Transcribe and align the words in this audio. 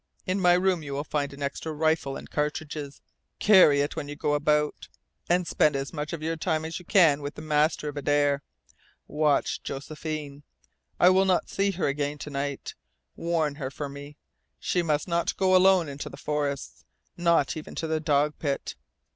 In 0.25 0.39
my 0.39 0.53
room 0.53 0.81
you 0.81 0.93
will 0.93 1.03
find 1.03 1.31
an 1.31 1.43
extra 1.43 1.71
rifle 1.71 2.17
and 2.17 2.27
cartridges. 2.27 3.01
Carry 3.37 3.81
it 3.81 3.95
when 3.95 4.07
you 4.09 4.15
go 4.15 4.33
about. 4.33 4.87
And 5.29 5.45
spend 5.47 5.75
as 5.75 5.93
much 5.93 6.11
of 6.11 6.23
your 6.23 6.35
time 6.35 6.65
as 6.65 6.79
you 6.79 6.85
can 6.85 7.21
with 7.21 7.35
the 7.35 7.43
master 7.43 7.87
of 7.87 7.95
Adare. 7.95 8.41
Watch 9.07 9.61
Josephine. 9.61 10.41
I 10.99 11.09
will 11.11 11.25
not 11.25 11.49
see 11.51 11.69
her 11.73 11.85
again 11.85 12.17
to 12.17 12.31
night. 12.31 12.73
Warn 13.15 13.53
her 13.61 13.69
for 13.69 13.87
me. 13.89 14.17
She 14.59 14.81
must 14.81 15.07
not 15.07 15.37
go 15.37 15.55
alone 15.55 15.87
in 15.87 15.97
the 15.99 16.17
forests 16.17 16.83
not 17.15 17.55
even 17.55 17.75
to 17.75 17.85
the 17.85 17.99
dog 17.99 18.33
pit." 18.39 18.73